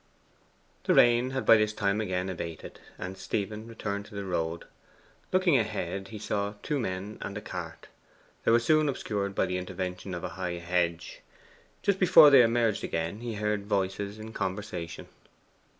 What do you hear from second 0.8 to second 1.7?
The rain had by